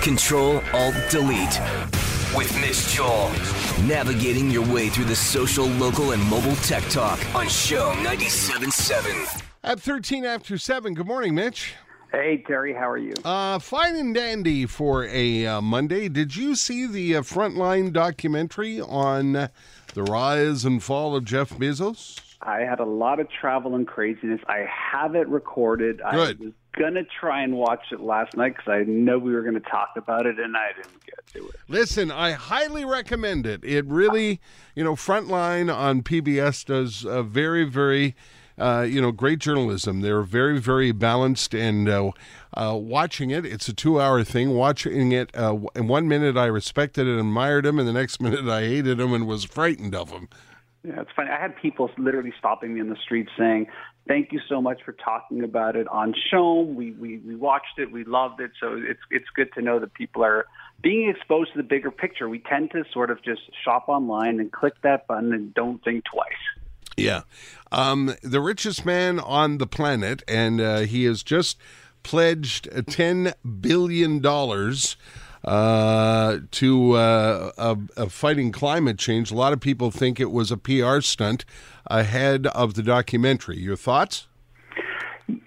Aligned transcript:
Control 0.00 0.62
Alt 0.72 0.94
Delete 1.10 1.60
with 2.34 2.58
Mitch 2.60 2.88
Joel. 2.88 3.30
Navigating 3.86 4.50
your 4.50 4.66
way 4.72 4.88
through 4.88 5.04
the 5.04 5.14
social, 5.14 5.66
local, 5.66 6.12
and 6.12 6.22
mobile 6.24 6.56
tech 6.56 6.82
talk 6.84 7.18
on 7.34 7.46
CHOM 7.48 7.98
97.7. 7.98 9.42
At 9.62 9.78
13 9.78 10.24
after 10.24 10.56
7, 10.56 10.94
good 10.94 11.06
morning, 11.06 11.34
Mitch. 11.34 11.74
Hey, 12.10 12.42
Terry, 12.46 12.72
how 12.72 12.88
are 12.88 12.98
you? 12.98 13.12
Uh, 13.24 13.58
fine 13.58 13.96
and 13.96 14.14
dandy 14.14 14.64
for 14.66 15.04
a 15.04 15.46
uh, 15.46 15.60
Monday. 15.60 16.08
Did 16.08 16.34
you 16.34 16.54
see 16.54 16.86
the 16.86 17.16
uh, 17.16 17.20
Frontline 17.20 17.92
documentary 17.92 18.80
on 18.80 19.36
uh, 19.36 19.48
the 19.94 20.02
rise 20.02 20.64
and 20.64 20.82
fall 20.82 21.14
of 21.14 21.24
Jeff 21.24 21.50
Bezos? 21.50 22.18
I 22.40 22.60
had 22.60 22.80
a 22.80 22.84
lot 22.84 23.20
of 23.20 23.28
travel 23.30 23.74
and 23.74 23.86
craziness. 23.86 24.40
I 24.46 24.66
have 24.92 25.14
it 25.14 25.28
recorded. 25.28 25.98
Good. 25.98 26.40
I 26.40 26.44
was 26.44 26.52
to 26.94 27.04
try 27.04 27.42
and 27.42 27.56
watch 27.56 27.84
it 27.92 28.00
last 28.00 28.36
night 28.36 28.56
because 28.56 28.70
I 28.70 28.82
know 28.84 29.18
we 29.18 29.32
were 29.32 29.42
to 29.54 29.60
talk 29.60 29.90
about 29.96 30.26
it, 30.26 30.38
and 30.38 30.56
I 30.56 30.68
didn't 30.74 31.04
get 31.04 31.26
to 31.34 31.48
it. 31.48 31.54
Listen, 31.68 32.10
I 32.10 32.32
highly 32.32 32.84
recommend 32.84 33.46
it. 33.46 33.64
It 33.64 33.86
really, 33.86 34.40
you 34.74 34.84
know, 34.84 34.94
Frontline 34.94 35.74
on 35.74 36.02
PBS 36.02 36.64
does 36.64 37.04
a 37.04 37.22
very, 37.22 37.64
very, 37.64 38.14
uh, 38.58 38.86
you 38.88 39.00
know, 39.00 39.12
great 39.12 39.38
journalism. 39.38 40.00
They're 40.00 40.22
very, 40.22 40.58
very 40.58 40.92
balanced, 40.92 41.54
and 41.54 41.88
uh, 41.88 42.12
uh, 42.54 42.76
watching 42.76 43.30
it, 43.30 43.44
it's 43.44 43.68
a 43.68 43.74
two-hour 43.74 44.24
thing. 44.24 44.50
Watching 44.50 45.12
it, 45.12 45.30
uh, 45.36 45.58
in 45.74 45.88
one 45.88 46.08
minute 46.08 46.36
I 46.36 46.46
respected 46.46 47.06
and 47.06 47.18
admired 47.18 47.66
him, 47.66 47.78
and 47.78 47.86
the 47.86 47.92
next 47.92 48.20
minute 48.22 48.48
I 48.48 48.62
hated 48.62 49.00
him 49.00 49.12
and 49.12 49.26
was 49.26 49.44
frightened 49.44 49.94
of 49.94 50.10
him. 50.10 50.28
Yeah, 50.84 51.00
it's 51.00 51.10
funny. 51.14 51.30
I 51.30 51.40
had 51.40 51.54
people 51.56 51.90
literally 51.96 52.32
stopping 52.38 52.74
me 52.74 52.80
in 52.80 52.88
the 52.88 52.96
street 52.96 53.28
saying, 53.38 53.68
"Thank 54.08 54.32
you 54.32 54.40
so 54.48 54.60
much 54.60 54.82
for 54.84 54.92
talking 54.92 55.44
about 55.44 55.76
it 55.76 55.86
on 55.88 56.12
CHOM. 56.30 56.74
We 56.74 56.90
we 56.92 57.18
we 57.18 57.36
watched 57.36 57.78
it. 57.78 57.92
We 57.92 58.04
loved 58.04 58.40
it. 58.40 58.50
So 58.58 58.74
it's 58.76 59.00
it's 59.10 59.28
good 59.34 59.52
to 59.54 59.62
know 59.62 59.78
that 59.78 59.94
people 59.94 60.24
are 60.24 60.46
being 60.82 61.08
exposed 61.08 61.52
to 61.52 61.58
the 61.58 61.62
bigger 61.62 61.92
picture. 61.92 62.28
We 62.28 62.40
tend 62.40 62.72
to 62.72 62.84
sort 62.92 63.10
of 63.10 63.22
just 63.22 63.42
shop 63.64 63.84
online 63.88 64.40
and 64.40 64.50
click 64.50 64.74
that 64.82 65.06
button 65.06 65.32
and 65.32 65.54
don't 65.54 65.82
think 65.84 66.04
twice." 66.04 66.32
Yeah. 66.96 67.22
Um, 67.70 68.14
the 68.22 68.40
richest 68.40 68.84
man 68.84 69.18
on 69.18 69.58
the 69.58 69.66
planet, 69.66 70.22
and 70.28 70.60
uh, 70.60 70.80
he 70.80 71.04
has 71.04 71.22
just 71.22 71.58
pledged 72.02 72.68
$10 72.70 73.34
billion 73.60 74.20
uh, 75.44 76.38
to 76.50 76.92
uh, 76.92 77.52
uh, 77.58 78.06
fighting 78.06 78.52
climate 78.52 78.98
change. 78.98 79.30
A 79.30 79.34
lot 79.34 79.52
of 79.52 79.60
people 79.60 79.90
think 79.90 80.20
it 80.20 80.30
was 80.30 80.50
a 80.50 80.56
PR 80.56 81.00
stunt 81.00 81.44
ahead 81.86 82.46
of 82.48 82.74
the 82.74 82.82
documentary. 82.82 83.58
Your 83.58 83.76
thoughts? 83.76 84.28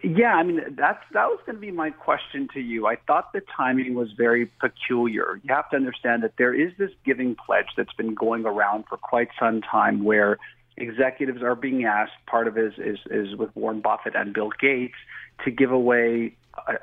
Yeah, 0.03 0.35
I 0.35 0.43
mean 0.43 0.61
that's 0.77 1.03
that 1.13 1.27
was 1.27 1.39
going 1.45 1.57
to 1.57 1.61
be 1.61 1.71
my 1.71 1.89
question 1.89 2.47
to 2.53 2.59
you. 2.59 2.87
I 2.87 2.95
thought 3.07 3.33
the 3.33 3.41
timing 3.55 3.95
was 3.95 4.11
very 4.17 4.45
peculiar. 4.45 5.39
You 5.43 5.53
have 5.53 5.69
to 5.71 5.75
understand 5.75 6.23
that 6.23 6.33
there 6.37 6.53
is 6.53 6.71
this 6.77 6.91
giving 7.05 7.35
pledge 7.35 7.67
that's 7.75 7.93
been 7.93 8.13
going 8.13 8.45
around 8.45 8.85
for 8.87 8.97
quite 8.97 9.29
some 9.39 9.61
time, 9.61 10.03
where 10.03 10.37
executives 10.77 11.43
are 11.43 11.55
being 11.55 11.85
asked. 11.85 12.13
Part 12.25 12.47
of 12.47 12.57
it 12.57 12.65
is 12.65 12.73
is, 12.77 12.99
is 13.11 13.35
with 13.35 13.55
Warren 13.55 13.81
Buffett 13.81 14.15
and 14.15 14.33
Bill 14.33 14.51
Gates 14.59 14.95
to 15.43 15.51
give 15.51 15.71
away 15.71 16.35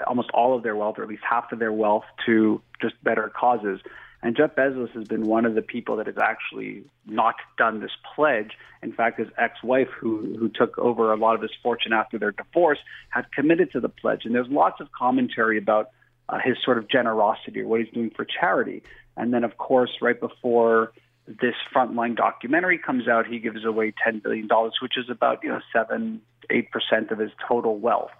almost 0.07 0.31
all 0.33 0.57
of 0.57 0.63
their 0.63 0.77
wealth, 0.77 0.97
or 0.99 1.03
at 1.03 1.09
least 1.09 1.23
half 1.29 1.53
of 1.53 1.59
their 1.59 1.73
wealth, 1.73 2.05
to 2.27 2.61
just 2.81 2.95
better 3.03 3.33
causes. 3.35 3.81
And 4.23 4.37
Jeff 4.37 4.55
Bezos 4.55 4.91
has 4.93 5.09
been 5.09 5.27
one 5.27 5.45
of 5.45 5.55
the 5.55 5.63
people 5.63 5.97
that 5.97 6.07
has 6.07 6.17
actually 6.17 6.85
not 7.07 7.35
done 7.59 7.81
this 7.81 7.91
pledge. 8.15 8.53
In 8.83 8.93
fact, 8.93 9.19
his 9.19 9.29
ex-wife, 9.37 9.89
who 9.99 10.37
who 10.39 10.49
took 10.49 10.79
over 10.79 11.13
a 11.13 11.17
lot 11.17 11.35
of 11.35 11.43
his 11.43 11.51
fortune 11.63 11.93
after 11.93 12.19
their 12.19 12.31
divorce, 12.31 12.79
had 13.11 13.31
committed 13.33 13.73
to 13.73 13.81
the 13.81 13.89
pledge. 13.89 14.25
And 14.25 14.35
there's 14.35 14.49
lots 14.49 14.81
of 14.81 14.93
commentary 14.93 15.59
about 15.59 15.91
uh, 16.29 16.39
his 16.43 16.57
sort 16.65 16.79
of 16.79 16.89
generosity 16.89 17.61
or 17.61 17.67
what 17.67 17.81
he's 17.81 17.93
doing 17.93 18.11
for 18.15 18.25
charity. 18.25 18.83
And 19.17 19.35
then, 19.35 19.43
of 19.43 19.57
course, 19.59 19.91
right 20.01 20.19
before 20.19 20.93
this 21.27 21.55
frontline 21.75 22.17
documentary 22.17 22.79
comes 22.79 23.09
out, 23.09 23.27
he 23.27 23.39
gives 23.41 23.65
away 23.65 23.93
ten 24.05 24.21
billion 24.21 24.47
dollars, 24.47 24.75
which 24.81 24.97
is 24.97 25.07
about 25.11 25.43
you 25.43 25.49
know 25.49 25.61
seven, 25.73 26.21
eight 26.49 26.71
percent 26.71 27.11
of 27.11 27.19
his 27.19 27.31
total 27.49 27.77
wealth. 27.77 28.11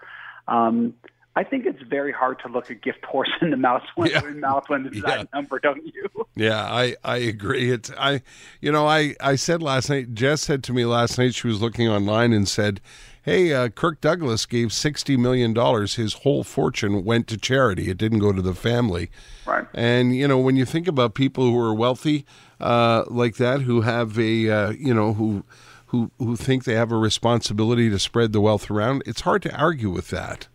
Um, 0.49 0.95
I 1.35 1.45
think 1.45 1.65
it's 1.65 1.81
very 1.83 2.13
hard 2.13 2.39
to 2.41 2.49
look 2.49 2.69
a 2.69 2.75
gift 2.75 3.05
horse 3.07 3.31
in 3.41 3.51
the 3.51 3.57
mouth 3.57 3.83
when, 3.95 4.11
Yeah. 4.11 4.21
mouth 4.35 4.65
when 4.69 4.87
it's 4.87 4.97
Yeah. 4.97 5.03
that 5.17 5.29
number, 5.33 5.59
don't 5.59 5.85
you? 5.87 6.09
Yeah, 6.35 6.63
I, 6.63 6.97
I 7.03 7.17
agree. 7.17 7.71
It's 7.71 7.91
I, 7.99 8.23
you 8.61 8.71
know, 8.71 8.87
I, 8.87 9.15
I 9.21 9.37
said 9.37 9.63
last 9.63 9.89
night. 9.89 10.15
Jess 10.15 10.43
said 10.43 10.63
to 10.65 10.73
me 10.73 10.85
last 10.85 11.17
night 11.19 11.35
she 11.35 11.47
was 11.47 11.61
looking 11.63 11.89
online 11.89 12.33
and 12.35 12.47
said, 12.47 12.81
"Hey, 13.23 13.53
uh, 13.53 13.69
Kirk 13.71 14.01
Douglas 14.03 14.45
gave 14.47 14.73
sixty 14.73 15.17
million 15.17 15.53
dollars. 15.55 15.95
His 15.95 16.15
whole 16.15 16.45
fortune 16.45 17.05
went 17.05 17.29
to 17.29 17.37
charity. 17.39 17.89
It 17.91 17.97
didn't 17.99 18.19
go 18.21 18.33
to 18.33 18.43
the 18.43 18.55
family." 18.55 19.11
Right. 19.47 19.67
And 19.75 20.15
you 20.15 20.29
know, 20.29 20.39
when 20.39 20.57
you 20.57 20.65
think 20.67 20.87
about 20.87 21.15
people 21.15 21.45
who 21.51 21.59
are 21.59 21.75
wealthy 21.75 22.25
uh, 22.61 23.05
like 23.09 23.37
that, 23.37 23.63
who 23.63 23.81
have 23.83 24.19
a, 24.19 24.49
uh, 24.51 24.71
you 24.71 24.95
know, 24.95 25.15
who, 25.15 25.45
who, 25.87 26.11
who 26.19 26.37
think 26.37 26.65
they 26.65 26.75
have 26.75 26.93
a 26.93 26.97
responsibility 26.97 27.91
to 27.91 27.99
spread 27.99 28.33
the 28.33 28.41
wealth 28.41 28.71
around, 28.71 29.03
it's 29.07 29.23
hard 29.23 29.43
to 29.43 29.55
argue 29.57 29.91
with 29.91 30.09
that. 30.11 30.47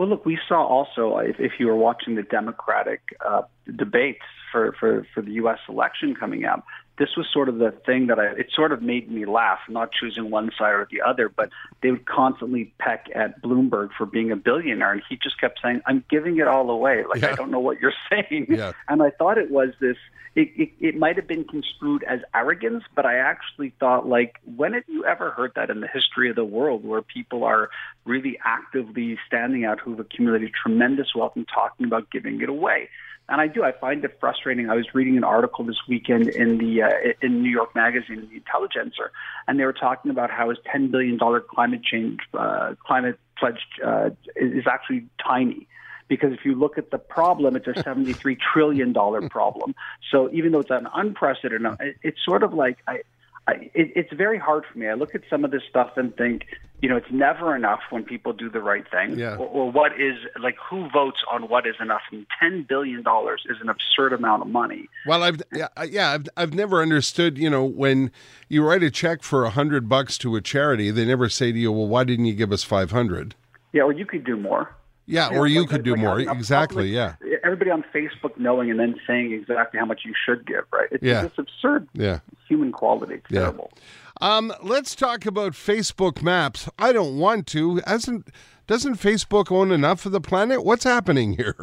Well, 0.00 0.08
look, 0.08 0.24
we 0.24 0.38
saw 0.48 0.66
also 0.66 1.18
if, 1.18 1.38
if 1.38 1.52
you 1.58 1.66
were 1.66 1.76
watching 1.76 2.14
the 2.14 2.22
Democratic 2.22 3.02
uh, 3.22 3.42
debates 3.76 4.24
for, 4.50 4.74
for, 4.80 5.06
for 5.12 5.20
the 5.20 5.32
U.S. 5.32 5.58
election 5.68 6.14
coming 6.18 6.46
up, 6.46 6.64
this 7.00 7.16
was 7.16 7.26
sort 7.32 7.48
of 7.48 7.56
the 7.56 7.72
thing 7.86 8.08
that 8.08 8.18
I, 8.18 8.26
it 8.26 8.48
sort 8.54 8.72
of 8.72 8.82
made 8.82 9.10
me 9.10 9.24
laugh, 9.24 9.60
not 9.70 9.88
choosing 9.90 10.30
one 10.30 10.50
side 10.56 10.74
or 10.74 10.86
the 10.90 11.00
other, 11.00 11.30
but 11.30 11.48
they 11.82 11.90
would 11.90 12.04
constantly 12.04 12.74
peck 12.78 13.06
at 13.14 13.40
Bloomberg 13.40 13.88
for 13.96 14.04
being 14.04 14.30
a 14.30 14.36
billionaire. 14.36 14.92
And 14.92 15.02
he 15.08 15.16
just 15.16 15.40
kept 15.40 15.60
saying, 15.62 15.80
I'm 15.86 16.04
giving 16.10 16.36
it 16.36 16.46
all 16.46 16.68
away. 16.68 17.04
Like, 17.08 17.22
Yeah. 17.22 17.30
I 17.30 17.36
don't 17.36 17.50
know 17.50 17.58
what 17.58 17.80
you're 17.80 17.94
saying. 18.10 18.48
Yeah. 18.50 18.72
And 18.86 19.02
I 19.02 19.08
thought 19.08 19.38
it 19.38 19.50
was 19.50 19.70
this, 19.80 19.96
it, 20.36 20.50
it, 20.54 20.70
it 20.78 20.96
might 20.98 21.16
have 21.16 21.26
been 21.26 21.44
construed 21.44 22.02
as 22.04 22.20
arrogance, 22.34 22.84
but 22.94 23.06
I 23.06 23.16
actually 23.16 23.72
thought, 23.80 24.06
like, 24.06 24.36
when 24.54 24.74
have 24.74 24.84
you 24.86 25.06
ever 25.06 25.30
heard 25.30 25.52
that 25.56 25.70
in 25.70 25.80
the 25.80 25.88
history 25.88 26.28
of 26.28 26.36
the 26.36 26.44
world 26.44 26.84
where 26.84 27.00
people 27.00 27.44
are 27.44 27.70
really 28.04 28.38
actively 28.44 29.18
standing 29.26 29.64
out 29.64 29.80
who've 29.80 29.98
accumulated 29.98 30.52
tremendous 30.52 31.14
wealth 31.14 31.32
and 31.34 31.48
talking 31.48 31.86
about 31.86 32.10
giving 32.10 32.42
it 32.42 32.50
away? 32.50 32.90
And 33.30 33.40
I 33.40 33.46
do. 33.46 33.62
I 33.62 33.70
find 33.70 34.04
it 34.04 34.18
frustrating. 34.18 34.68
I 34.68 34.74
was 34.74 34.92
reading 34.92 35.16
an 35.16 35.22
article 35.22 35.64
this 35.64 35.78
weekend 35.88 36.28
in 36.28 36.58
the 36.58 36.82
uh, 36.82 36.88
in 37.22 37.42
New 37.42 37.50
York 37.50 37.76
Magazine, 37.76 38.28
The 38.28 38.36
Intelligencer, 38.36 39.12
and 39.46 39.58
they 39.58 39.64
were 39.64 39.72
talking 39.72 40.10
about 40.10 40.32
how 40.32 40.50
his 40.50 40.58
ten 40.70 40.90
billion 40.90 41.16
dollar 41.16 41.40
climate 41.40 41.84
change 41.84 42.18
uh, 42.34 42.74
climate 42.84 43.20
pledge 43.38 43.60
uh, 43.86 44.10
is 44.34 44.64
actually 44.68 45.06
tiny. 45.24 45.68
Because 46.08 46.32
if 46.32 46.44
you 46.44 46.56
look 46.56 46.76
at 46.76 46.90
the 46.90 46.98
problem, 46.98 47.54
it's 47.54 47.68
a 47.68 47.72
$73 47.84 48.36
trillion 48.52 48.92
problem. 49.28 49.76
So 50.10 50.28
even 50.32 50.50
though 50.50 50.58
it's 50.58 50.70
an 50.70 50.88
unprecedented, 50.92 51.78
it's 52.02 52.18
sort 52.24 52.42
of 52.42 52.52
like 52.52 52.78
I, 52.88 53.02
I, 53.50 53.70
it, 53.74 53.92
it's 53.96 54.12
very 54.12 54.38
hard 54.38 54.64
for 54.70 54.78
me. 54.78 54.88
I 54.88 54.94
look 54.94 55.14
at 55.14 55.22
some 55.28 55.44
of 55.44 55.50
this 55.50 55.62
stuff 55.68 55.92
and 55.96 56.14
think, 56.16 56.46
you 56.80 56.88
know, 56.88 56.96
it's 56.96 57.10
never 57.10 57.54
enough 57.54 57.80
when 57.90 58.04
people 58.04 58.32
do 58.32 58.48
the 58.48 58.60
right 58.60 58.88
thing. 58.90 59.18
Yeah. 59.18 59.36
Or, 59.36 59.46
or 59.46 59.70
what 59.70 59.92
is 60.00 60.14
like 60.40 60.56
who 60.58 60.88
votes 60.90 61.18
on 61.30 61.48
what 61.48 61.66
is 61.66 61.74
enough? 61.80 62.02
And 62.12 62.26
ten 62.40 62.64
billion 62.68 63.02
dollars 63.02 63.42
is 63.50 63.56
an 63.60 63.68
absurd 63.68 64.12
amount 64.12 64.42
of 64.42 64.48
money. 64.48 64.88
Well, 65.06 65.22
I've 65.22 65.42
yeah, 65.52 65.68
yeah 65.88 66.10
I've 66.10 66.28
I've 66.36 66.54
never 66.54 66.80
understood. 66.80 67.38
You 67.38 67.50
know, 67.50 67.64
when 67.64 68.12
you 68.48 68.64
write 68.64 68.82
a 68.82 68.90
check 68.90 69.22
for 69.22 69.44
a 69.44 69.50
hundred 69.50 69.88
bucks 69.88 70.16
to 70.18 70.36
a 70.36 70.40
charity, 70.40 70.90
they 70.90 71.04
never 71.04 71.28
say 71.28 71.52
to 71.52 71.58
you, 71.58 71.72
"Well, 71.72 71.88
why 71.88 72.04
didn't 72.04 72.26
you 72.26 72.34
give 72.34 72.52
us 72.52 72.62
500? 72.62 73.34
Yeah, 73.72 73.82
or 73.82 73.92
you 73.92 74.06
could 74.06 74.24
do 74.24 74.36
more. 74.36 74.74
Yeah, 75.06 75.28
or 75.28 75.46
you 75.46 75.66
could 75.66 75.82
do 75.82 75.96
more. 75.96 76.20
Exactly. 76.20 76.88
Yeah. 76.88 77.14
Everybody 77.44 77.70
on 77.70 77.84
Facebook 77.94 78.36
knowing 78.38 78.70
and 78.70 78.78
then 78.78 78.94
saying 79.06 79.32
exactly 79.32 79.78
how 79.80 79.86
much 79.86 80.02
you 80.04 80.12
should 80.26 80.46
give, 80.46 80.64
right? 80.72 80.88
It's 80.90 81.02
Yeah. 81.02 81.22
just 81.22 81.38
absurd 81.38 81.88
Yeah. 81.94 82.20
human 82.48 82.72
quality. 82.72 83.14
It's 83.14 83.30
Yeah. 83.30 83.40
terrible. 83.40 83.72
Um, 84.20 84.52
let's 84.62 84.94
talk 84.94 85.24
about 85.26 85.52
Facebook 85.52 86.22
Maps. 86.22 86.68
I 86.78 86.92
don't 86.92 87.18
want 87.18 87.46
to. 87.48 87.80
Hasn't 87.86 88.28
doesn't 88.66 88.94
Facebook 88.96 89.50
own 89.50 89.72
enough 89.72 90.06
of 90.06 90.12
the 90.12 90.20
planet? 90.20 90.64
What's 90.64 90.84
happening 90.84 91.32
here? 91.36 91.56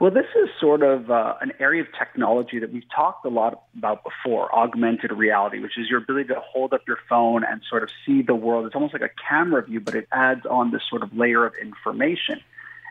Well, 0.00 0.10
this 0.10 0.26
is 0.34 0.48
sort 0.58 0.82
of 0.82 1.12
uh, 1.12 1.34
an 1.40 1.52
area 1.60 1.80
of 1.82 1.86
technology 1.96 2.58
that 2.58 2.72
we've 2.72 2.88
talked 2.92 3.24
a 3.24 3.28
lot 3.28 3.62
about 3.78 4.02
before 4.02 4.52
augmented 4.52 5.12
reality, 5.12 5.60
which 5.60 5.78
is 5.78 5.88
your 5.88 5.98
ability 6.00 6.28
to 6.28 6.40
hold 6.40 6.72
up 6.72 6.80
your 6.88 6.98
phone 7.08 7.44
and 7.44 7.62
sort 7.70 7.84
of 7.84 7.90
see 8.04 8.20
the 8.22 8.34
world. 8.34 8.66
It's 8.66 8.74
almost 8.74 8.94
like 8.94 9.02
a 9.02 9.10
camera 9.28 9.62
view, 9.62 9.78
but 9.80 9.94
it 9.94 10.08
adds 10.10 10.44
on 10.46 10.72
this 10.72 10.82
sort 10.90 11.04
of 11.04 11.16
layer 11.16 11.44
of 11.46 11.52
information. 11.62 12.40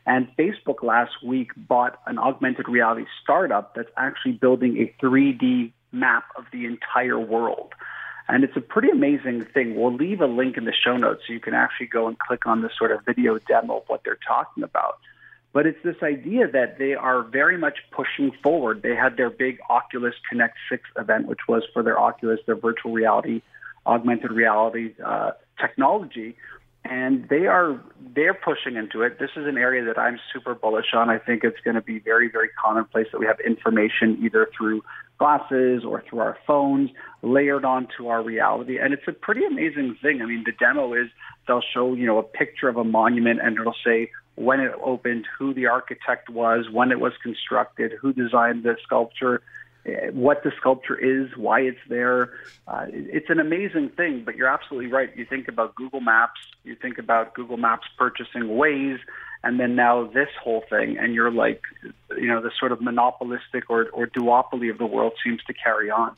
And 0.05 0.27
Facebook 0.37 0.83
last 0.83 1.11
week 1.23 1.51
bought 1.55 1.99
an 2.07 2.17
augmented 2.17 2.67
reality 2.67 3.05
startup 3.21 3.75
that's 3.75 3.91
actually 3.97 4.33
building 4.33 4.77
a 4.77 5.03
3D 5.03 5.71
map 5.91 6.25
of 6.35 6.45
the 6.51 6.65
entire 6.65 7.19
world. 7.19 7.73
And 8.27 8.43
it's 8.43 8.55
a 8.55 8.61
pretty 8.61 8.89
amazing 8.89 9.45
thing. 9.45 9.75
We'll 9.75 9.93
leave 9.93 10.21
a 10.21 10.25
link 10.25 10.57
in 10.57 10.65
the 10.65 10.73
show 10.73 10.95
notes 10.97 11.23
so 11.27 11.33
you 11.33 11.39
can 11.39 11.53
actually 11.53 11.87
go 11.87 12.07
and 12.07 12.17
click 12.17 12.45
on 12.45 12.61
this 12.61 12.71
sort 12.77 12.91
of 12.91 13.03
video 13.05 13.37
demo 13.39 13.77
of 13.77 13.83
what 13.87 14.03
they're 14.03 14.19
talking 14.27 14.63
about. 14.63 14.99
But 15.53 15.65
it's 15.65 15.83
this 15.83 15.97
idea 16.01 16.47
that 16.47 16.77
they 16.79 16.93
are 16.93 17.23
very 17.23 17.57
much 17.57 17.79
pushing 17.91 18.31
forward. 18.41 18.81
They 18.83 18.95
had 18.95 19.17
their 19.17 19.29
big 19.29 19.59
Oculus 19.69 20.15
Connect 20.29 20.55
6 20.69 20.81
event, 20.97 21.27
which 21.27 21.41
was 21.47 21.63
for 21.73 21.83
their 21.83 21.99
Oculus, 21.99 22.39
their 22.45 22.55
virtual 22.55 22.93
reality, 22.93 23.41
augmented 23.85 24.31
reality 24.31 24.93
uh, 25.03 25.31
technology. 25.59 26.37
And 26.91 27.29
they 27.29 27.47
are 27.47 27.79
they're 28.13 28.33
pushing 28.33 28.75
into 28.75 29.01
it. 29.01 29.17
This 29.17 29.29
is 29.37 29.47
an 29.47 29.57
area 29.57 29.85
that 29.85 29.97
I'm 29.97 30.19
super 30.33 30.53
bullish 30.53 30.93
on. 30.93 31.09
I 31.09 31.17
think 31.17 31.45
it's 31.45 31.61
going 31.63 31.75
to 31.75 31.81
be 31.81 31.99
very 31.99 32.29
very 32.29 32.49
commonplace 32.61 33.07
that 33.13 33.19
we 33.19 33.25
have 33.25 33.39
information 33.39 34.19
either 34.21 34.49
through 34.55 34.83
glasses 35.17 35.83
or 35.87 36.03
through 36.07 36.19
our 36.19 36.37
phones 36.45 36.89
layered 37.21 37.63
onto 37.63 38.07
our 38.07 38.21
reality, 38.21 38.77
and 38.77 38.93
it's 38.93 39.07
a 39.07 39.13
pretty 39.13 39.45
amazing 39.45 39.95
thing. 40.01 40.21
I 40.21 40.25
mean, 40.25 40.43
the 40.45 40.51
demo 40.51 40.93
is 40.93 41.07
they'll 41.47 41.63
show 41.73 41.93
you 41.93 42.05
know 42.05 42.17
a 42.19 42.23
picture 42.23 42.67
of 42.67 42.75
a 42.75 42.83
monument 42.83 43.39
and 43.41 43.57
it'll 43.57 43.75
say 43.85 44.11
when 44.35 44.59
it 44.59 44.71
opened, 44.83 45.25
who 45.37 45.53
the 45.53 45.67
architect 45.67 46.29
was, 46.29 46.65
when 46.71 46.91
it 46.91 46.99
was 46.99 47.13
constructed, 47.23 47.93
who 48.01 48.11
designed 48.11 48.63
the 48.63 48.75
sculpture 48.83 49.41
what 50.11 50.43
the 50.43 50.51
sculpture 50.59 50.97
is, 50.97 51.35
why 51.35 51.61
it's 51.61 51.79
there. 51.89 52.33
Uh, 52.67 52.85
it's 52.89 53.29
an 53.29 53.39
amazing 53.39 53.89
thing, 53.89 54.23
but 54.23 54.35
you're 54.35 54.47
absolutely 54.47 54.91
right. 54.91 55.09
You 55.15 55.25
think 55.25 55.47
about 55.47 55.75
Google 55.75 56.01
Maps, 56.01 56.39
you 56.63 56.75
think 56.75 56.97
about 56.97 57.33
Google 57.33 57.57
Maps 57.57 57.87
purchasing 57.97 58.43
Waze, 58.43 58.99
and 59.43 59.59
then 59.59 59.75
now 59.75 60.05
this 60.05 60.29
whole 60.41 60.63
thing, 60.69 60.97
and 60.97 61.13
you're 61.15 61.31
like, 61.31 61.61
you 62.15 62.27
know, 62.27 62.41
the 62.41 62.51
sort 62.59 62.71
of 62.71 62.81
monopolistic 62.81 63.69
or, 63.69 63.89
or 63.89 64.07
duopoly 64.07 64.69
of 64.69 64.77
the 64.77 64.85
world 64.85 65.13
seems 65.23 65.43
to 65.45 65.53
carry 65.53 65.89
on. 65.89 66.15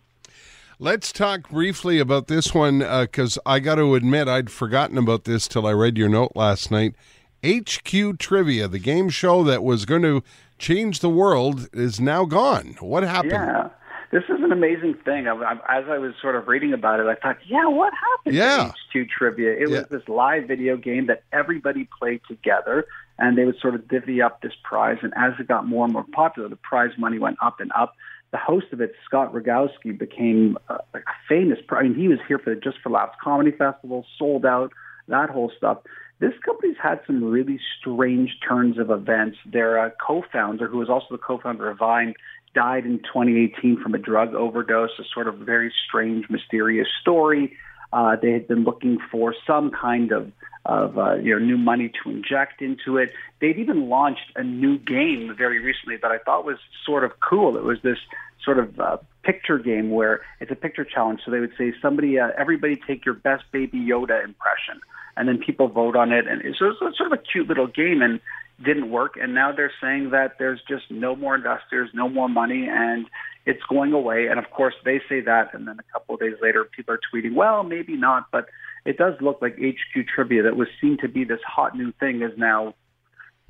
Let's 0.79 1.13
talk 1.13 1.49
briefly 1.49 1.99
about 1.99 2.27
this 2.27 2.53
one 2.53 2.79
because 2.79 3.37
uh, 3.37 3.41
I 3.45 3.59
got 3.59 3.75
to 3.75 3.95
admit 3.95 4.27
I'd 4.27 4.49
forgotten 4.51 4.97
about 4.97 5.23
this 5.23 5.47
till 5.47 5.65
I 5.65 5.71
read 5.71 5.97
your 5.97 6.09
note 6.09 6.33
last 6.35 6.71
night. 6.71 6.95
HQ 7.43 8.19
Trivia, 8.19 8.67
the 8.67 8.79
game 8.79 9.09
show 9.09 9.43
that 9.43 9.63
was 9.63 9.85
going 9.85 10.01
to 10.03 10.23
change 10.57 10.99
the 10.99 11.09
world, 11.09 11.67
is 11.73 11.99
now 11.99 12.25
gone. 12.25 12.75
What 12.79 13.03
happened? 13.03 13.31
Yeah. 13.33 13.69
This 14.11 14.23
is 14.29 14.43
an 14.43 14.51
amazing 14.51 14.93
thing. 15.03 15.27
I, 15.27 15.33
I, 15.33 15.79
as 15.79 15.85
I 15.89 15.97
was 15.97 16.13
sort 16.21 16.35
of 16.35 16.47
reading 16.47 16.71
about 16.71 16.99
it, 16.99 17.07
I 17.07 17.15
thought, 17.15 17.37
yeah, 17.47 17.65
what 17.65 17.91
happened 17.93 18.35
yeah. 18.35 18.71
to 18.93 19.01
HQ 19.01 19.09
Trivia? 19.09 19.53
It 19.53 19.69
yeah. 19.69 19.79
was 19.79 19.87
this 19.89 20.07
live 20.07 20.47
video 20.47 20.77
game 20.77 21.07
that 21.07 21.23
everybody 21.33 21.89
played 21.99 22.21
together, 22.27 22.85
and 23.17 23.35
they 23.35 23.43
would 23.43 23.57
sort 23.59 23.73
of 23.73 23.87
divvy 23.87 24.21
up 24.21 24.41
this 24.41 24.53
prize. 24.63 24.99
And 25.01 25.13
as 25.17 25.33
it 25.39 25.47
got 25.47 25.67
more 25.67 25.83
and 25.85 25.93
more 25.93 26.05
popular, 26.13 26.47
the 26.47 26.57
prize 26.57 26.91
money 26.97 27.17
went 27.17 27.37
up 27.41 27.59
and 27.59 27.71
up. 27.75 27.95
The 28.31 28.37
host 28.37 28.67
of 28.71 28.81
it, 28.81 28.93
Scott 29.03 29.33
Rogowsky, 29.33 29.97
became 29.97 30.59
uh, 30.69 30.77
a 30.93 30.99
famous. 31.27 31.57
I 31.69 31.81
mean, 31.81 31.95
he 31.95 32.07
was 32.07 32.19
here 32.27 32.37
for 32.37 32.53
the 32.53 32.61
just 32.61 32.77
for 32.83 32.91
Laughs 32.91 33.17
Comedy 33.19 33.51
Festival, 33.51 34.05
sold 34.19 34.45
out, 34.45 34.71
that 35.07 35.31
whole 35.31 35.51
stuff. 35.57 35.79
This 36.19 36.33
company's 36.45 36.77
had 36.81 37.01
some 37.05 37.23
really 37.23 37.59
strange 37.79 38.37
turns 38.47 38.77
of 38.77 38.89
events. 38.89 39.37
Their 39.45 39.79
uh, 39.79 39.89
co-founder, 40.05 40.67
who 40.67 40.77
was 40.77 40.89
also 40.89 41.07
the 41.11 41.17
co-founder 41.17 41.69
of 41.69 41.77
Vine, 41.79 42.13
died 42.53 42.85
in 42.85 42.99
2018 42.99 43.81
from 43.81 43.93
a 43.93 43.97
drug 43.97 44.33
overdose. 44.33 44.91
A 44.99 45.03
sort 45.13 45.27
of 45.27 45.35
very 45.39 45.73
strange, 45.87 46.29
mysterious 46.29 46.87
story. 47.01 47.57
Uh, 47.91 48.15
they 48.21 48.31
had 48.31 48.47
been 48.47 48.63
looking 48.63 48.97
for 49.11 49.35
some 49.45 49.71
kind 49.71 50.11
of 50.11 50.31
of 50.65 50.97
uh, 50.97 51.15
you 51.15 51.37
know 51.37 51.45
new 51.45 51.57
money 51.57 51.91
to 52.03 52.09
inject 52.09 52.61
into 52.61 52.97
it. 52.97 53.11
They'd 53.41 53.57
even 53.57 53.89
launched 53.89 54.31
a 54.35 54.43
new 54.43 54.77
game 54.77 55.35
very 55.37 55.59
recently 55.59 55.97
that 55.97 56.11
I 56.11 56.19
thought 56.19 56.45
was 56.45 56.57
sort 56.85 57.03
of 57.03 57.19
cool. 57.19 57.57
It 57.57 57.63
was 57.63 57.79
this 57.83 57.97
sort 58.43 58.59
of 58.59 58.79
uh, 58.79 58.97
picture 59.23 59.57
game 59.57 59.91
where 59.91 60.21
it's 60.39 60.51
a 60.51 60.55
picture 60.55 60.85
challenge. 60.85 61.21
So 61.25 61.31
they 61.31 61.39
would 61.39 61.53
say, 61.57 61.73
somebody, 61.81 62.19
uh, 62.19 62.29
everybody, 62.37 62.77
take 62.87 63.05
your 63.05 63.15
best 63.15 63.43
Baby 63.51 63.79
Yoda 63.79 64.23
impression 64.23 64.81
and 65.15 65.27
then 65.27 65.37
people 65.37 65.67
vote 65.67 65.95
on 65.95 66.11
it. 66.11 66.25
And 66.27 66.41
so 66.57 66.67
it's 66.67 66.97
sort 66.97 67.11
of 67.11 67.19
a 67.19 67.21
cute 67.21 67.47
little 67.47 67.67
game 67.67 68.01
and 68.01 68.19
didn't 68.63 68.89
work. 68.89 69.15
And 69.21 69.33
now 69.33 69.51
they're 69.51 69.71
saying 69.81 70.11
that 70.11 70.33
there's 70.39 70.59
just 70.67 70.89
no 70.89 71.15
more 71.15 71.35
investors, 71.35 71.89
no 71.93 72.09
more 72.09 72.29
money, 72.29 72.67
and 72.69 73.07
it's 73.45 73.61
going 73.69 73.93
away. 73.93 74.27
And 74.27 74.39
of 74.39 74.49
course, 74.51 74.75
they 74.85 75.01
say 75.09 75.21
that, 75.21 75.53
and 75.53 75.67
then 75.67 75.77
a 75.79 75.91
couple 75.91 76.15
of 76.15 76.21
days 76.21 76.35
later, 76.41 76.65
people 76.65 76.95
are 76.95 76.99
tweeting, 77.13 77.35
well, 77.35 77.63
maybe 77.63 77.95
not, 77.95 78.27
but 78.31 78.45
it 78.85 78.97
does 78.97 79.13
look 79.21 79.41
like 79.41 79.57
HQ 79.57 80.07
Trivia 80.13 80.43
that 80.43 80.55
was 80.55 80.67
seen 80.79 80.97
to 81.01 81.07
be 81.07 81.23
this 81.23 81.39
hot 81.45 81.75
new 81.75 81.91
thing 81.99 82.21
is 82.21 82.37
now 82.37 82.73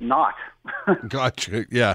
not. 0.00 0.34
gotcha. 1.08 1.66
Yeah. 1.70 1.94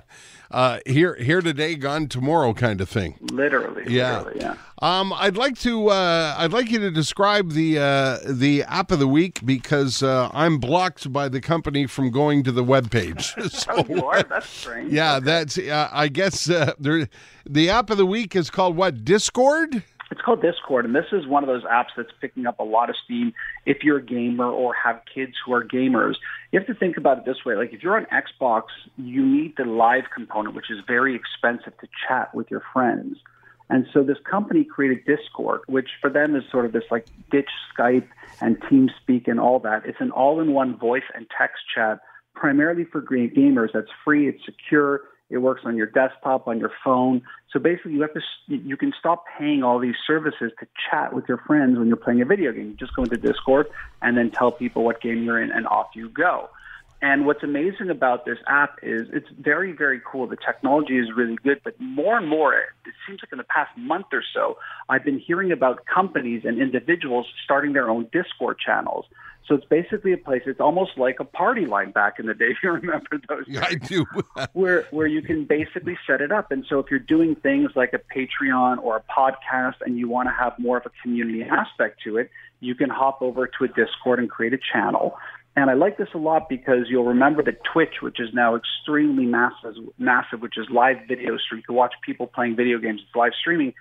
Uh, 0.51 0.79
here, 0.85 1.15
here 1.15 1.41
today, 1.41 1.75
gone 1.75 2.07
tomorrow, 2.07 2.53
kind 2.53 2.81
of 2.81 2.89
thing. 2.89 3.17
Literally. 3.31 3.83
Yeah. 3.87 4.19
Literally, 4.19 4.39
yeah. 4.41 4.55
Um, 4.81 5.13
I'd 5.13 5.35
like 5.37 5.57
to. 5.59 5.89
Uh, 5.89 6.35
I'd 6.37 6.53
like 6.53 6.71
you 6.71 6.79
to 6.79 6.91
describe 6.91 7.51
the 7.51 7.79
uh, 7.79 8.17
the 8.25 8.63
app 8.63 8.91
of 8.91 8.99
the 8.99 9.07
week 9.07 9.45
because 9.45 10.01
uh, 10.01 10.29
I'm 10.33 10.57
blocked 10.57 11.11
by 11.11 11.27
the 11.27 11.41
company 11.41 11.85
from 11.85 12.11
going 12.11 12.43
to 12.43 12.51
the 12.51 12.63
web 12.63 12.89
page. 12.89 13.35
so, 13.49 13.65
oh, 13.69 13.85
you 13.89 14.05
are. 14.05 14.23
That's 14.23 14.47
strange. 14.47 14.93
Yeah, 14.93 15.17
okay. 15.17 15.25
that's. 15.25 15.57
Uh, 15.57 15.89
I 15.91 16.07
guess 16.07 16.49
uh, 16.49 16.73
there. 16.79 17.07
The 17.47 17.69
app 17.69 17.89
of 17.89 17.97
the 17.97 18.05
week 18.05 18.35
is 18.35 18.49
called 18.49 18.75
what? 18.75 19.03
Discord. 19.03 19.83
It's 20.11 20.21
called 20.21 20.41
Discord, 20.41 20.85
and 20.85 20.95
this 20.95 21.05
is 21.11 21.27
one 21.27 21.43
of 21.43 21.47
those 21.47 21.63
apps 21.63 21.89
that's 21.95 22.09
picking 22.19 22.47
up 22.47 22.59
a 22.59 22.63
lot 22.63 22.89
of 22.89 22.95
steam 23.05 23.33
if 23.65 23.83
you're 23.83 23.97
a 23.97 24.03
gamer 24.03 24.49
or 24.49 24.73
have 24.73 25.01
kids 25.13 25.33
who 25.45 25.53
are 25.53 25.63
gamers. 25.63 26.15
You 26.51 26.59
have 26.59 26.67
to 26.67 26.73
think 26.73 26.97
about 26.97 27.19
it 27.19 27.25
this 27.25 27.45
way. 27.45 27.55
Like 27.55 27.73
if 27.73 27.83
you're 27.83 27.95
on 27.95 28.07
Xbox, 28.07 28.63
you 28.97 29.23
need 29.23 29.53
the 29.57 29.65
live 29.65 30.05
component, 30.13 30.55
which 30.55 30.71
is 30.71 30.79
very 30.87 31.15
expensive 31.15 31.77
to 31.79 31.87
chat 32.07 32.33
with 32.33 32.49
your 32.49 32.63
friends. 32.73 33.17
And 33.69 33.85
so 33.93 34.01
this 34.01 34.17
company 34.29 34.63
created 34.63 35.05
Discord, 35.05 35.61
which 35.67 35.89
for 36.01 36.09
them 36.09 36.35
is 36.35 36.43
sort 36.51 36.65
of 36.65 36.71
this 36.71 36.85
like 36.89 37.05
ditch 37.29 37.49
Skype 37.77 38.07
and 38.41 38.59
TeamSpeak 38.61 39.27
and 39.27 39.39
all 39.39 39.59
that. 39.59 39.85
It's 39.85 40.01
an 40.01 40.09
all-in-one 40.09 40.77
voice 40.77 41.03
and 41.13 41.27
text 41.37 41.61
chat 41.75 41.99
primarily 42.33 42.83
for 42.83 43.01
gamers. 43.03 43.69
That's 43.73 43.91
free. 44.03 44.27
It's 44.27 44.43
secure. 44.43 45.01
It 45.29 45.37
works 45.37 45.61
on 45.65 45.77
your 45.77 45.85
desktop, 45.85 46.47
on 46.47 46.59
your 46.59 46.71
phone. 46.83 47.21
So 47.51 47.59
basically, 47.59 47.93
you 47.93 48.01
have 48.01 48.13
to 48.13 48.21
you 48.47 48.75
can 48.77 48.93
stop 48.97 49.25
paying 49.37 49.63
all 49.63 49.79
these 49.79 49.95
services 50.05 50.51
to 50.59 50.67
chat 50.89 51.13
with 51.13 51.25
your 51.27 51.37
friends 51.37 51.77
when 51.77 51.87
you're 51.87 51.97
playing 51.97 52.21
a 52.21 52.25
video 52.25 52.51
game. 52.51 52.69
You 52.69 52.73
just 52.73 52.95
go 52.95 53.03
into 53.03 53.17
Discord 53.17 53.67
and 54.01 54.17
then 54.17 54.31
tell 54.31 54.51
people 54.51 54.83
what 54.83 55.01
game 55.01 55.23
you're 55.23 55.41
in, 55.41 55.51
and 55.51 55.67
off 55.67 55.89
you 55.93 56.09
go. 56.09 56.49
And 57.01 57.25
what's 57.25 57.43
amazing 57.43 57.89
about 57.89 58.25
this 58.25 58.37
app 58.47 58.79
is 58.83 59.07
it's 59.13 59.29
very, 59.39 59.71
very 59.71 60.01
cool. 60.05 60.27
The 60.27 60.35
technology 60.35 60.97
is 60.97 61.07
really 61.15 61.37
good, 61.43 61.61
but 61.63 61.79
more 61.79 62.17
and 62.17 62.27
more, 62.27 62.53
it 62.53 62.93
seems 63.07 63.19
like 63.23 63.31
in 63.31 63.37
the 63.37 63.45
past 63.45 63.71
month 63.77 64.07
or 64.11 64.23
so, 64.33 64.57
I've 64.89 65.05
been 65.05 65.19
hearing 65.19 65.51
about 65.51 65.85
companies 65.85 66.43
and 66.43 66.59
individuals 66.59 67.25
starting 67.43 67.71
their 67.71 67.89
own 67.89 68.09
Discord 68.11 68.57
channels. 68.59 69.05
So 69.47 69.55
it's 69.55 69.65
basically 69.65 70.13
a 70.13 70.17
place. 70.17 70.43
It's 70.45 70.59
almost 70.59 70.91
like 70.97 71.19
a 71.19 71.23
party 71.23 71.65
line 71.65 71.91
back 71.91 72.19
in 72.19 72.27
the 72.27 72.35
day. 72.35 72.49
If 72.49 72.57
you 72.63 72.71
remember 72.71 73.19
those, 73.27 73.45
yeah, 73.47 73.65
I 73.65 73.75
do. 73.75 74.05
where 74.53 74.85
where 74.91 75.07
you 75.07 75.21
can 75.21 75.45
basically 75.45 75.97
set 76.05 76.21
it 76.21 76.31
up. 76.31 76.51
And 76.51 76.65
so 76.69 76.79
if 76.79 76.87
you're 76.91 76.99
doing 76.99 77.35
things 77.35 77.71
like 77.75 77.93
a 77.93 77.99
Patreon 78.15 78.77
or 78.83 78.97
a 78.97 79.03
podcast, 79.11 79.75
and 79.81 79.97
you 79.97 80.07
want 80.07 80.29
to 80.29 80.33
have 80.33 80.53
more 80.59 80.77
of 80.77 80.85
a 80.85 80.91
community 81.01 81.43
aspect 81.43 82.01
to 82.03 82.17
it, 82.17 82.29
you 82.59 82.75
can 82.75 82.89
hop 82.89 83.21
over 83.21 83.47
to 83.47 83.63
a 83.63 83.67
Discord 83.69 84.19
and 84.19 84.29
create 84.29 84.53
a 84.53 84.59
channel. 84.71 85.17
And 85.59 85.69
I 85.69 85.73
like 85.73 85.97
this 85.97 86.07
a 86.13 86.17
lot 86.17 86.47
because 86.47 86.85
you'll 86.87 87.07
remember 87.07 87.43
that 87.43 87.61
Twitch, 87.65 87.95
which 88.01 88.21
is 88.21 88.29
now 88.33 88.55
extremely 88.55 89.25
massive, 89.25 89.75
massive, 89.97 90.41
which 90.41 90.57
is 90.57 90.65
live 90.71 90.97
video 91.05 91.37
stream. 91.37 91.59
You 91.59 91.63
can 91.63 91.75
watch 91.75 91.93
people 92.05 92.27
playing 92.27 92.55
video 92.55 92.77
games. 92.77 93.01
It's 93.05 93.13
live 93.13 93.33
streaming. 93.37 93.73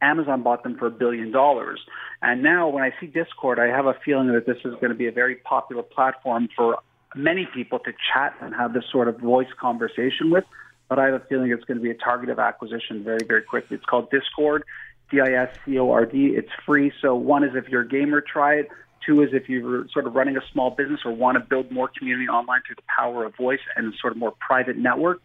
Amazon 0.00 0.42
bought 0.42 0.62
them 0.62 0.78
for 0.78 0.86
a 0.86 0.90
billion 0.90 1.32
dollars. 1.32 1.78
And 2.22 2.42
now 2.42 2.70
when 2.70 2.82
I 2.82 2.94
see 2.98 3.06
Discord, 3.06 3.58
I 3.58 3.66
have 3.66 3.84
a 3.84 3.94
feeling 4.02 4.32
that 4.32 4.46
this 4.46 4.56
is 4.64 4.72
going 4.76 4.88
to 4.88 4.94
be 4.94 5.08
a 5.08 5.12
very 5.12 5.34
popular 5.36 5.82
platform 5.82 6.48
for 6.56 6.78
many 7.14 7.46
people 7.54 7.80
to 7.80 7.92
chat 8.14 8.34
and 8.40 8.54
have 8.54 8.72
this 8.72 8.84
sort 8.90 9.06
of 9.06 9.18
voice 9.18 9.52
conversation 9.60 10.30
with. 10.30 10.44
But 10.88 10.98
I 10.98 11.04
have 11.04 11.20
a 11.20 11.24
feeling 11.26 11.50
it's 11.50 11.64
going 11.64 11.78
to 11.78 11.82
be 11.82 11.90
a 11.90 11.98
target 11.98 12.30
of 12.30 12.38
acquisition 12.38 13.04
very, 13.04 13.26
very 13.28 13.42
quickly. 13.42 13.76
It's 13.76 13.84
called 13.84 14.10
Discord, 14.10 14.64
D-I-S-C-O-R-D. 15.10 16.32
It's 16.34 16.52
free. 16.64 16.92
So 17.02 17.14
one 17.14 17.44
is 17.44 17.50
if 17.54 17.68
you're 17.68 17.82
a 17.82 17.88
gamer, 17.88 18.22
try 18.22 18.54
it. 18.54 18.68
Two 19.04 19.22
is 19.22 19.30
if 19.32 19.48
you're 19.48 19.86
sort 19.88 20.06
of 20.06 20.14
running 20.14 20.36
a 20.36 20.40
small 20.52 20.70
business 20.70 21.00
or 21.04 21.12
want 21.12 21.36
to 21.36 21.40
build 21.40 21.70
more 21.70 21.90
community 21.96 22.28
online 22.28 22.60
through 22.66 22.76
the 22.76 22.82
power 22.96 23.24
of 23.24 23.36
voice 23.36 23.60
and 23.76 23.94
sort 24.00 24.12
of 24.12 24.18
more 24.18 24.34
private 24.40 24.76
network, 24.76 25.20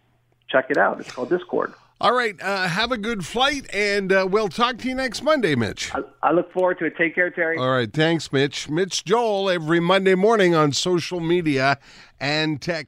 check 0.49 0.67
it 0.69 0.77
out. 0.77 0.99
It's 0.99 1.11
called 1.11 1.29
Discord. 1.29 1.73
All 2.01 2.13
right. 2.13 2.35
Uh, 2.41 2.67
have 2.67 2.91
a 2.91 2.97
good 2.97 3.23
flight, 3.23 3.71
and 3.71 4.11
uh, 4.11 4.27
we'll 4.27 4.49
talk 4.49 4.79
to 4.79 4.87
you 4.87 4.95
next 4.95 5.21
Monday, 5.21 5.53
Mitch. 5.53 5.93
I, 5.93 5.99
I, 6.23 6.31
look 6.31 6.51
forward 6.51 6.79
to 6.79 6.85
it. 6.85 6.97
Take 6.97 7.13
care, 7.13 7.29
Terry. 7.29 7.59
All 7.59 7.69
right. 7.69 7.93
Thanks, 7.93 8.33
Mitch. 8.33 8.67
Mitch 8.69 9.05
Joel 9.05 9.51
every 9.51 9.79
Monday 9.79 10.15
morning 10.15 10.55
on 10.55 10.71
social 10.71 11.19
media 11.19 11.77
and 12.19 12.59
tech. 12.59 12.87